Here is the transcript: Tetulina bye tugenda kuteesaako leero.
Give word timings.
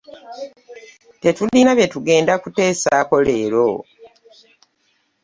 Tetulina 1.21 1.71
bye 1.77 1.87
tugenda 1.93 2.33
kuteesaako 2.43 3.15
leero. 3.25 3.69